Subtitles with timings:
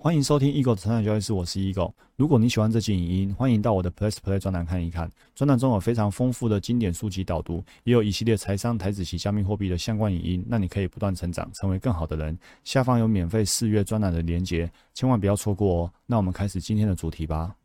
[0.00, 1.92] 欢迎收听 Eagle 的成长交易室，我是 Eagle。
[2.14, 5.10] 如果你喜欢这期影音，欢迎到我的 Plus Play 专栏看一看。
[5.34, 12.38] 专栏中有非常丰富的经典书籍导读，也有一系列财商、台子及加密货币的相关影音，让你可以不断成长，成为更好的人。
[12.62, 15.92] 下方有免费试阅专栏的连结，千万不要错过哦。
[16.06, 17.56] 那我们开始今天的主题吧。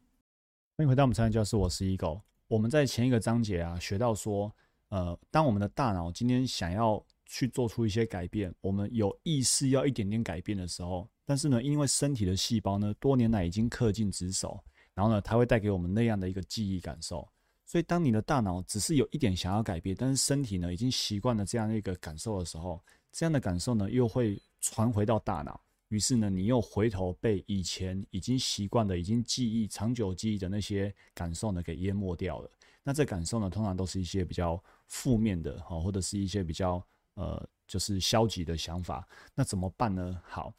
[0.76, 2.20] 欢迎回到我们成长教室，我是 Eagle。
[2.48, 4.52] 我们在前一个章节啊学到说，
[4.90, 7.00] 呃，当我们的大脑今天想要
[7.34, 11.10] 去做出一些改变，我们有意识要一点点改变的时候。
[11.26, 17.28] 但是呢，因为身体的细胞呢，多年来已经恪尽职守，然后呢，它会带给我们那样的一个记忆感受。
[17.66, 22.80] 所以，当你的大脑只是有一点想要改变，但是身体呢已经习惯了这样一个感受的时候，
[23.12, 32.52] 这样的感受呢又会传回到大脑，于是呢，你又回头被以前已经习惯的、已经记忆、长久记忆的那些感受呢给淹没掉了。
[32.84, 39.08] 那这感受呢，通常都是一些比较负面的哈，或者是一些比较呃，就是消极的想法。
[39.36, 40.22] 那怎么办呢？
[40.28, 40.54] 好。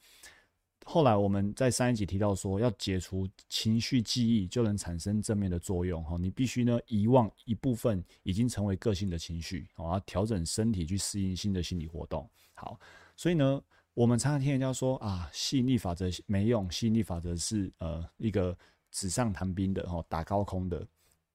[0.86, 6.04] 后来我们在上一集提到说，要解除情绪记忆，就能产生正面的作用。
[6.04, 12.28] 哈，你必须呢遗忘一部分已经成为个性的情绪，哦，要调整身体去适应新的心理活动。
[12.52, 12.78] 好，
[13.16, 13.62] 所以呢，
[13.94, 18.54] 我们常常听人家说啊，吸引力法则没用，吸引力法则是呃一个
[18.90, 20.86] 纸上谈兵的，哈，打高空的。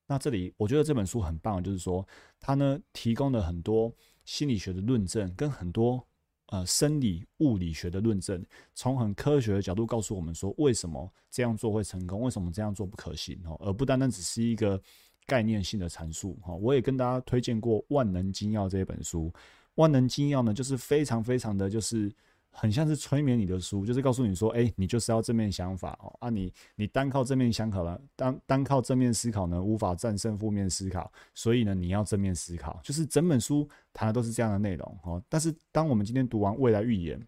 [0.05, 2.07] 那这里我觉得这本书很棒，就是说
[2.39, 3.91] 它呢提供了很多
[4.29, 6.05] 心理学的论证，跟很多。
[6.51, 14.81] 呃，生理物理学的论证，从很科学的角度告诉我们说，为什么这样做会成功，为什么这样做不可行哦，而不单单只是一个
[15.27, 16.55] 概念性的阐述哈。
[16.55, 19.31] 我也跟大家推荐过《万能金钥》这本书，
[19.75, 22.11] 《万能金钥》呢，就是非常非常的就是。
[22.51, 35.23] 很像是催眠你的书，就是告诉你说，哎，你就是要正面想法哦啊，你你单靠正面想考了，单单靠正面思考呢，无法战胜负面思考，所以呢，你要正面思考，就是整本书谈的都是这样的内容哦。
[35.29, 37.19] 但是，当我们今天读完《未来预言》，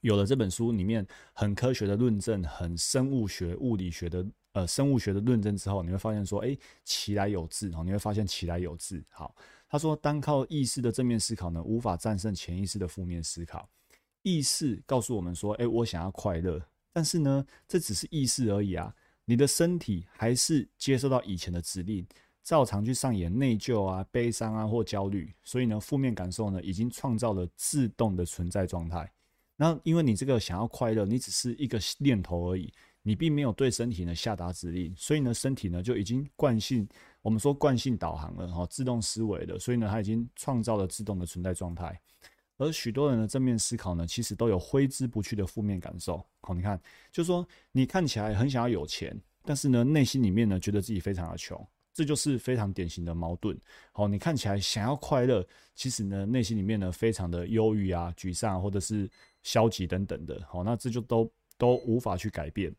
[0.00, 9.04] 有了这本书里面很科学的论证，很生物学、物理学的呃生物学的论证之后，你会发现说，哎，其来有自哦，你会发现其来有自。
[9.10, 9.34] 好，
[9.68, 13.68] 他说，单靠意识的正面思考呢，无法战胜潜意识的负面思考。
[14.26, 16.60] 意识告诉我们说：“哎，我想要快乐，
[16.92, 18.92] 但是呢，这只是意识而已啊。
[19.24, 22.04] 你的身体还是接受到以前的指令，
[22.42, 25.32] 照常去上演内疚啊、悲伤啊或焦虑。
[25.44, 29.08] 所以呢，负面感受呢，已经创造了自动的存在状态。
[29.54, 32.72] 那因为你这个想要快乐，你只是一个念头而已，
[33.02, 36.88] 你并没有对身体呢下达指令，所以呢，身体呢就已经惯性，
[37.22, 41.96] 我们说惯性导航了，哈，自动思维了，所以呢，它已经创造了自动的存在状态。”
[42.58, 46.24] 而许多人的正面思考呢，其实都有挥之不去的负面感受。
[46.40, 46.80] 好，你看，
[47.12, 53.58] 就是说你看起来很想要有钱，但是呢，内心里面呢，觉得自己非常的穷，这就是非常典型的矛盾。
[53.92, 59.10] 好，你看起来想要快乐，其实呢，内心里面呢，非常的忧郁啊、沮丧或者是
[59.42, 60.42] 消极等等的。
[60.48, 62.74] 好，那这就都都无法去改变。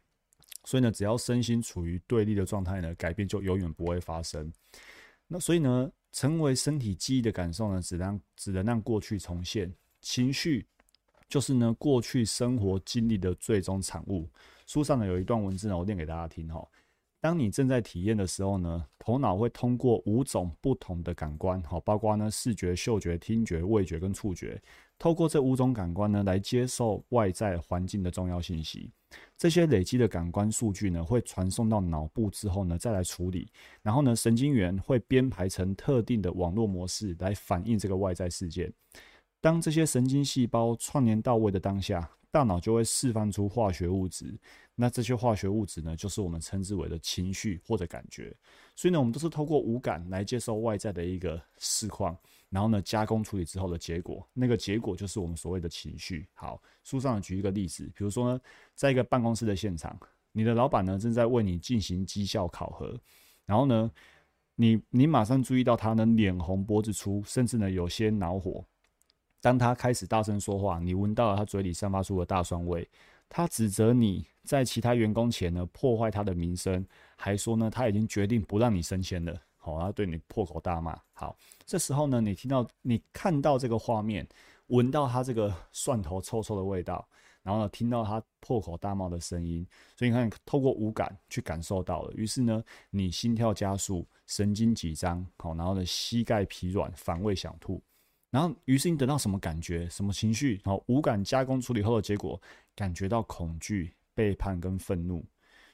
[0.63, 4.51] 所以呢，只要身心处于对立的状态呢，改变就永远不会发生。
[5.27, 5.91] 那所以呢？
[6.17, 9.71] 成为身体记忆的感受呢，只让只能让过去重现。
[10.01, 10.65] 情绪
[11.29, 14.27] 就是呢过去生活经历的最终产物。
[14.65, 16.67] 书上呢有一段文字呢，我念给大家听哈。
[17.21, 24.59] 当你正在体验的时候呢，头脑会通过五种不同的感官，哈，包括呢视觉、嗅觉、听觉、味觉跟触觉，
[24.97, 28.91] 透过这五种感官呢来接受外在环境的重要信息。
[29.37, 33.51] 这些累积的感官数据呢，会传送到脑部之后呢，再来处理。
[33.81, 38.71] 然后呢，神经元会编排成特定的网络模式来反映这个外在事件。
[39.39, 44.37] 当这些神经细胞串联到位的当下，大脑就会释放出化学物质。
[44.75, 48.31] 那这些化学物质呢，就是我们称之为的情绪或者感觉。
[48.75, 52.15] 所以呢，我们都是透过五感来接受外在的一个实况。
[52.51, 56.27] 然后呢，加工处理之后的结果，那个结果就是我们所谓的情绪。
[56.35, 58.39] 好，书上举一个例子，比如说呢，
[58.75, 59.99] 在一个办公室的现场，
[60.31, 62.95] 你的老板呢正在为你进行绩效考核，
[63.47, 63.91] 然后呢，
[64.53, 68.63] 你你马上注意到他呢脸红脖子粗，甚至呢有些恼火。
[69.47, 72.85] 当他开始大声说话，你闻到了他嘴里散发出的大蒜味，
[73.29, 76.85] 他指责你在其他员工前呢破坏他的名声，
[77.15, 79.33] 还说呢他已经决定不让你升迁了。
[79.55, 80.99] 好，他对你破口大骂。
[81.13, 81.33] 好，
[81.65, 84.27] 这时候呢，你听到、你看到这个画面，
[84.67, 87.07] 闻到他这个蒜头臭臭的味道，
[87.41, 89.65] 然后呢，听到他破口大骂的声音，
[89.95, 92.11] 所以你看，透过五感去感受到了。
[92.17, 97.81] 于是呢，你心跳加速，神经紧张，好，然后呢，膝盖疲软，反胃想吐，
[98.29, 100.59] 然后，于是你得到什么感觉、什么情绪？
[100.65, 102.39] 好，五感加工处理后的结果，
[102.75, 105.25] 感觉到恐惧、背叛跟愤怒。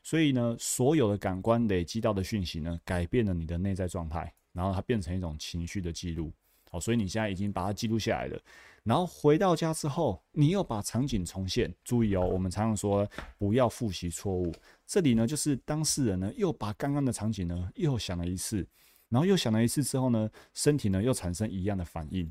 [0.04, 6.32] 所以呢，所有的感官累积到的讯息呢，改变了你的内在状态，然后它变成一种情绪的记录。
[6.70, 8.40] 好，所以你现在已经把它记录下来了。
[8.84, 11.74] 然后回到家之后，你又把场景重现。
[11.84, 14.54] 注意哦，我们常常说不要复习错误。
[14.86, 18.68] 这里呢，就是当事人呢又把刚刚的场景呢又想了一次，
[19.10, 22.30] 然后又想了一次之后呢，身体呢又产生一样的反应。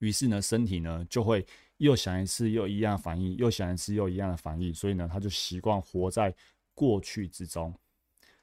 [0.00, 1.46] 于是呢，身体呢就会
[1.78, 4.74] 又想一次又一样反应，又想一次又一样的反应。
[4.74, 6.34] 所以呢，他就习惯活在
[6.74, 7.74] 过去之中。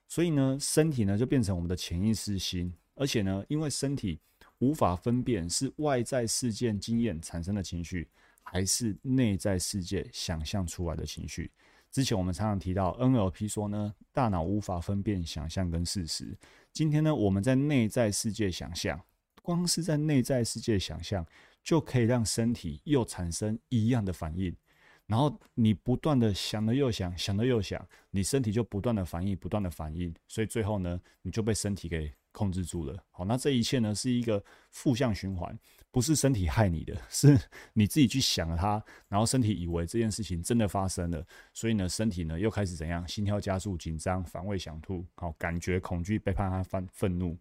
[0.08, 4.20] 所以呢，身体呢就变成我们的潜意识心，而且呢，因为身体。
[4.60, 8.10] 无法分辨是外在事件经验产生的情绪，
[8.42, 11.52] 还是内在世界想象出来的情绪。
[11.92, 16.36] 之前我们常常提到 NLP 说呢，大脑无法分辨想象跟事实。
[16.74, 19.00] 今天呢，我们在内在世界想象，
[19.48, 21.26] 光是在内在世界想象，
[21.64, 24.54] 就可以让身体又产生一样的反应。
[25.06, 32.14] 然后你不断的想了又想，想了又想，你身体就不断的反应，不断的反应，所以最后呢，你就被身体给。
[32.34, 35.58] 控制住了，好，那这一切呢是一个负向循环，
[35.90, 37.36] 不是身体害你的， 是
[37.74, 43.08] 你自己去想了它，然后身体以为这件事情真的发生了，所以呢，身体呢又开始怎样？
[43.08, 47.36] 心跳加速、紧张、反胃、想吐，好，感觉恐惧、背叛和愤愤怒。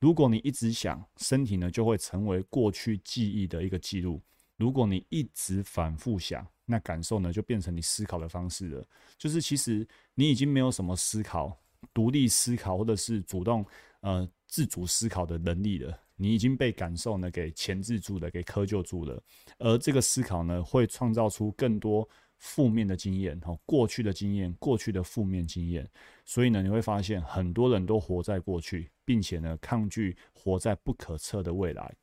[0.00, 4.18] 如果你一直想，身体呢就会成为过去记忆的一个记录；
[4.56, 8.84] 如果你一直反复想，那感受呢就变成你思考的方式了。
[9.18, 11.56] 就是其实你已经没有什么思考。
[11.94, 13.64] 独立思考或者是主动
[14.00, 19.22] 呃自主思考的能力了，你已经被感受呢给钳制住了，给窠臼住了。
[19.58, 22.06] 而这个思考呢，会创造出更多
[22.40, 25.88] 负面的经验，哈，过去的经验，过去的负面经验。
[26.24, 31.94] 所以呢，你会发现很多人都活在过去，并且呢，抗拒活在不可测的未来。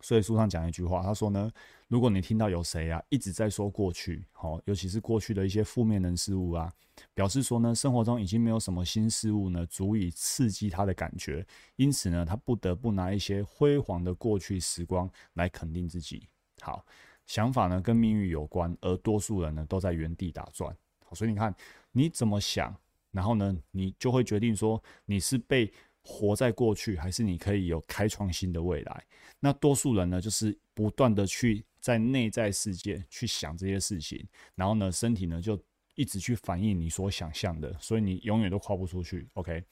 [0.00, 1.50] 所以书上讲一句话，他说呢，
[1.88, 6.72] 如果你听到有谁啊一直在说过去，好，尤其是过去的一些负面人事物啊，
[7.14, 11.46] 表示说呢，生活中已经没有什么新事物呢足以刺激他的感觉，
[11.76, 16.26] 因此呢，他不得不拿一些辉煌的过去时光来肯定自己。
[16.60, 16.84] 好，
[17.26, 20.76] 想法呢跟命运有关，而多数人呢都在原地打转。
[21.04, 21.54] 好，所以你看
[21.92, 22.74] 你怎么想，
[23.10, 25.72] 然后呢，你就会决定说你是被。
[26.04, 29.06] 活在过去，还是你可以有开创新的未来？
[29.38, 34.26] 那多数人呢，就是不断的去在内在世界去想这些事情，
[34.56, 35.56] 然后呢，身体呢就
[35.94, 39.28] 一直去反映你所想象的，所以你永远都跨不出去。
[39.34, 39.62] OK，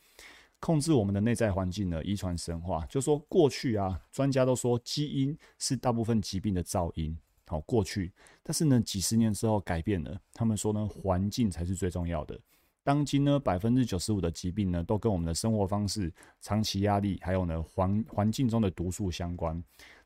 [0.60, 7.18] 控制我们的内在环境呢，遗传神话，就说过去啊，专家都说基因是大部分疾病的噪音。
[7.50, 8.12] 好，过去，
[8.44, 12.38] 但是呢，几十年之后改变了，他们说呢，环境才是最重要的。
[12.84, 19.60] 当今呢，百分之九十五的疾病呢，都跟我们的生活方式、长期压力，还有呢环环境中的毒素相关。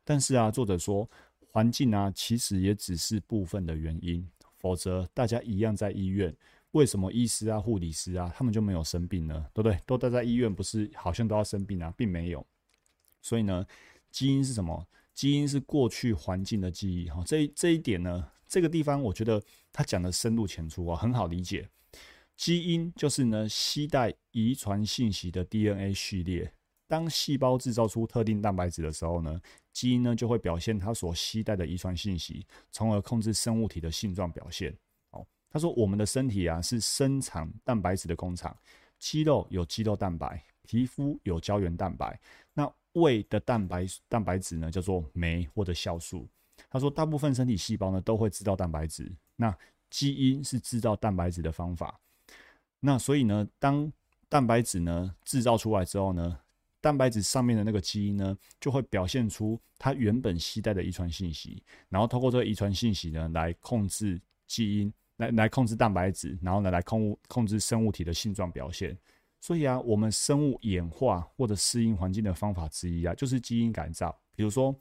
[0.05, 1.07] 但是啊，作者说，
[1.51, 4.27] 环境啊，其实也只是部分的原因，
[4.57, 6.35] 否则大家一样在医院，
[6.71, 9.35] 为什么医师啊、护理师啊，他们就没有生病呢？
[9.53, 9.79] 对不对？
[9.85, 12.43] 都待在医院，不是好像都要生病啊，并没有。
[13.21, 13.67] 所以呢，
[14.11, 14.87] 基因是什么？
[15.15, 17.09] 基因是过去环境的记忆。
[17.09, 21.69] 哈，这这一点呢，这个地方我觉得他讲的深入浅出啊，很好理解。
[22.37, 26.53] 基因就是呢，携带遗传信息的 DNA 序列。
[26.87, 29.41] 当细胞制造出特定蛋白质的时候呢，
[29.73, 34.77] 基因呢就会表现它所携带的遗传信息，从而控制生物体的性状表现。
[35.11, 38.57] 哦，他说我们的身体啊是生产蛋白质的工厂，
[38.99, 42.21] 肌肉有肌肉蛋白，皮肤有胶原蛋白。
[42.53, 46.29] 那胃的蛋白蛋白质呢叫做酶或者酵素。
[46.71, 49.57] 他说大部分身体细胞呢都会制造蛋白质，那
[49.91, 52.01] 基因是制造蛋白质的方法。
[52.81, 53.91] 那所以呢，当
[54.29, 56.39] 蛋白质呢制造出来之后呢，
[56.81, 68.97] 蛋白质上面的那个基因呢，就会表现出它原本携带的遗传信息，然后透过这个遗传信息呢，来控制基因，来来控制蛋白质，然后呢来控控制生物体的性状表现。
[69.45, 74.19] 所以啊，我们生物演化或者适应环境的方法之一啊，就是基因改造。
[74.35, 74.75] 比如说，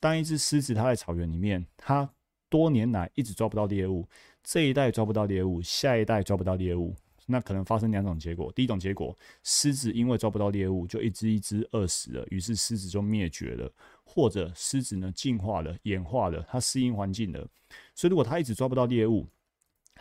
[0.00, 2.10] 当一只狮子它在草原里面，它
[2.48, 4.04] 多年来一直抓不到猎物，
[4.42, 6.92] 这一代抓不到猎物，下一代抓不到猎物。
[7.24, 13.70] 那可能发生两种结果，第一种结果，狮子因为抓不到猎物，就一只一只饿死了，于是狮子就灭绝了；
[14.02, 17.48] 或者狮子呢进化了、演化了，它适应环境了。
[17.94, 19.24] 所以如果它一直抓不到猎物，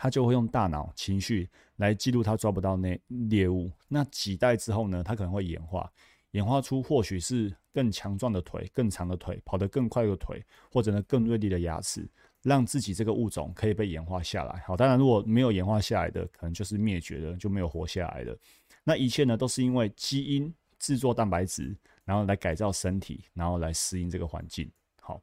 [0.02, 3.70] 它就会用大脑情绪来记录它抓不到那猎物。
[3.90, 5.92] 那几代之后呢，它可能会演化，
[6.32, 10.42] 演化出或许是更强壮的腿、更长的腿、跑得更快的腿，
[10.72, 12.08] 或者呢更锐利的牙齿。
[12.42, 14.64] 让自己这个物种可以被演化下来。
[14.66, 18.38] 好，当然如果没有演化下来的，可能就是灭绝的，就没有活下来的。
[18.86, 21.76] 那一切呢，都是因为基因制作蛋白质，
[22.06, 24.72] 然后来改造身体，然后来适应这个环境。
[25.02, 25.22] 好，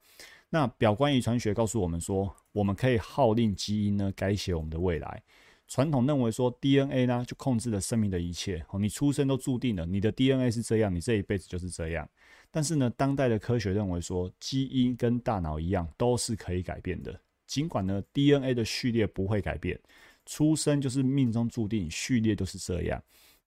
[0.49, 5.23] 那表观遗传学告诉我们说，我们可以号令基因呢改写我们的未来。
[5.69, 12.09] 传统认为说 DNA 呢就控制了生命的一切，哦，你出生都注定了，你的 DNA 是这样，你这一辈子就是这样。
[12.53, 17.21] 但是呢，当代的科学认为说，基因跟大脑一样，都是可以改变的。
[17.49, 19.79] 尽管呢，DNA 的序列不会改变，
[20.25, 23.03] 出生就是命中注定，序列就是这样。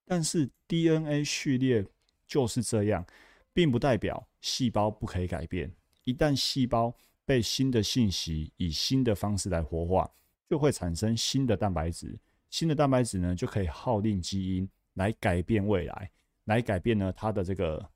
[0.05, 1.85] 但是 DNA 序列
[2.27, 3.05] 就是这样，
[3.53, 5.71] 并不代表细胞不可以改变。
[6.09, 6.91] 一旦细胞
[7.23, 10.09] 被新的信息以新的方式来活化，
[10.49, 12.17] 就会产生新的蛋白质。
[12.49, 16.09] 新的蛋白质呢，就可以号令基因来改变未来，
[16.45, 17.87] 来改变呢它的这个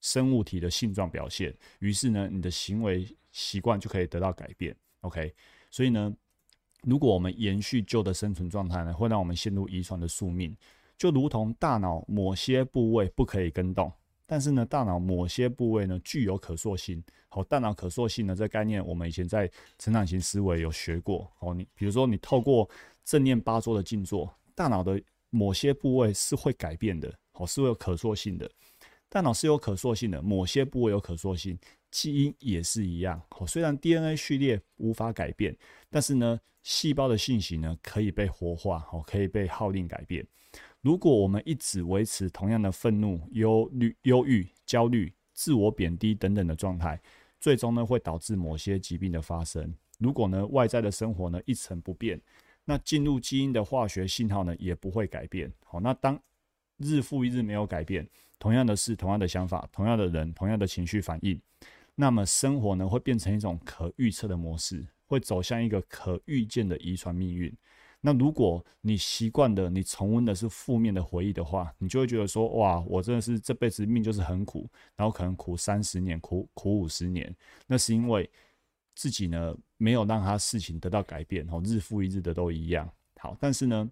[0.00, 1.52] 生物体的性状表现。
[1.80, 4.76] 于是呢，你的行为习惯就可以得到改变。
[5.00, 5.34] OK，
[5.72, 6.14] 所以呢，
[6.84, 10.56] 如果我们延续旧的生存状态呢，会让我们陷入遗传的宿命。
[10.96, 13.92] 就如同大脑某些部位不可以跟动。
[14.30, 17.02] 但是呢，大脑某些部位呢具有可塑性。
[17.28, 21.28] 好，大脑可塑性呢这概念，我们以前在成长型思维有学过。
[21.40, 22.70] 哦，你比如说你透过
[23.04, 27.12] 正念八周的静坐，大脑的某些部位是会改变的。
[27.32, 28.48] 好，是会有可塑性的。
[29.08, 31.58] 大脑是有可塑性的，某些部位有可塑性，
[31.90, 33.20] 基因也是一样。
[33.30, 35.56] 好，虽然 DNA 序列无法改变，
[35.90, 40.24] 但是呢，细胞的信息呢可以被活化，好，可以被号令改变。
[40.82, 47.00] 如果我们一直维持同样的愤怒、忧虑、忧郁、焦虑、自我贬低等等的状态，
[47.38, 49.74] 最终呢会导致某些疾病的发生。
[49.98, 52.18] 如果呢外在的生活呢一成不变，
[52.64, 55.52] 那进入基因的化学信号呢也不会改变。
[55.64, 56.18] 好，那当
[56.78, 58.08] 日复一日没有改变，
[58.38, 61.38] 同样的事、同样的想法、同样的人、同样的情绪反应，
[61.94, 67.54] 那么生活呢会变成一种可预测的模式，会走向一个可预见的遗传命运。
[68.02, 74.66] 那如果你习惯的，你重温的是负面的回忆的话，你就会觉得说，哇，我真的是这辈子命就是很苦，
[74.96, 77.34] 然后可能苦三十年，苦苦五十年。
[77.66, 78.28] 那是因为
[78.94, 82.90] 自己呢没有让他事情得到改变，哦，日复一日的都一样。
[83.18, 83.90] 好，但是呢，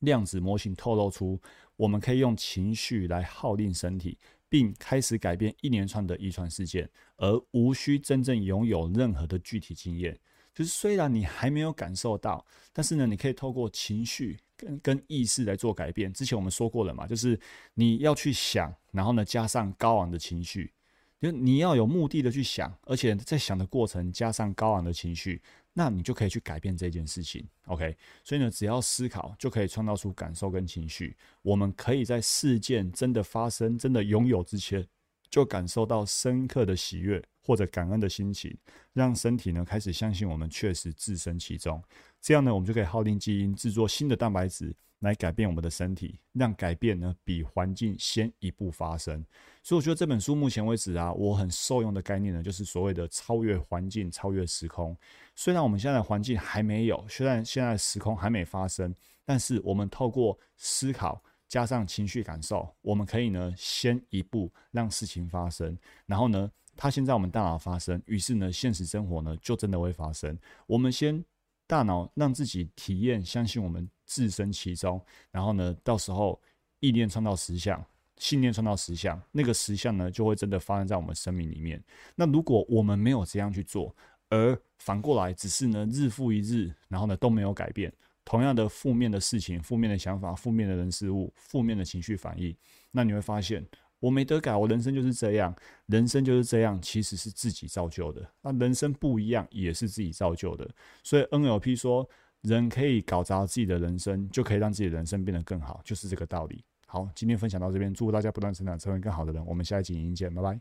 [0.00, 1.40] 量子模型透露出，
[1.76, 4.18] 我们可以用情绪来号令身体，
[4.48, 10.18] 并开始改变一连串的遗传事件，而无需真正拥有任何的具体经验。
[10.58, 16.12] 就是虽然你还没有感受到，但是呢，你可以透过情绪跟跟意识来做改变。
[16.12, 17.38] 之前我们说过了嘛，就是
[17.74, 20.72] 你要去想，然后呢加上高昂的情绪，
[21.20, 25.40] 就你要有目的的去想，而且在想的过程加上高昂的情绪，
[25.72, 27.46] 那你就可以去改变这件事情。
[27.66, 31.16] OK，所以呢，只要思考就可以创造出感受跟情绪。
[31.42, 34.84] 我们可以在事件真的发生、真的拥有之前，
[35.30, 37.22] 就感受到深刻的喜悦。
[37.48, 38.54] 或者感恩的心情，
[38.92, 41.82] 让身体呢开始相信我们确实置身其中，
[42.20, 49.24] 这样呢我们就可以耗令基因制作新的蛋白质来改变我们的身体，让改变呢比环境先一步发生。
[49.62, 54.94] 所以我觉得这本书目前为止啊，我很受用的概念呢，就是所谓的超越环境、超越时空。
[55.34, 65.74] 虽然我们现在的环境还没有，虽然现在时空还没发生，但是我们透过思考加上情绪感受，我们可以呢先一步让事情发生，
[66.04, 66.52] 然后呢。
[66.80, 70.38] 它先在我们大脑发生，于是呢，现实生活呢就真的会发生。
[70.68, 71.22] 我们先
[71.66, 76.40] 大脑让自己体验，相信我们置身其中，然后呢，到时候
[76.78, 77.84] 意念创造实相，
[78.18, 81.82] 信念创造实相，那个实相呢就会真的发生在我们生命里面。
[82.14, 83.92] 那如果我们没有这样去做，
[84.28, 87.92] 而反过来只是呢日复一日，然后呢都没有改变，
[88.24, 92.56] 同样的负面的事情、负面的想法、负面的人事物、负面的情绪反应，
[92.92, 93.66] 那你会发现。
[94.00, 95.54] 我没得改，我人生就是这样，
[95.86, 98.26] 人生就是这样，其实是自己造就的。
[98.42, 100.68] 那人生不一样，也是自己造就的。
[101.02, 102.08] 所以 NLP 说，
[102.42, 106.64] 人可以搞砸自己的人生，就可以让自己的人生变得更好，就是这个道理。
[106.86, 109.42] 好，今天分享到这边，祝大家不断成长，成为更好的人。
[109.44, 110.58] 我们下一集影音见，拜拜。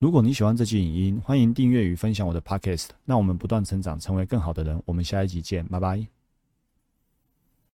[0.00, 2.88] 如果你喜欢这期影音，欢迎订阅与分享我的 Podcast。
[3.04, 4.82] 那我们不断成长，成为更好的人。
[4.84, 6.17] 我们下一集见，拜拜。